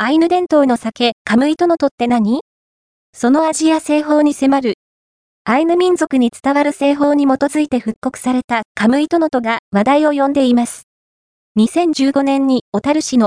[0.00, 2.38] アイヌ伝統の酒、カムイトノトって何？
[3.12, 4.74] その味や製法に迫る。
[5.42, 10.84] アイヌ民族に伝わる製法に基づいて復刻されたカムイトノトが話題を呼んでいます。
[11.58, 13.26] 2015年に小樽市の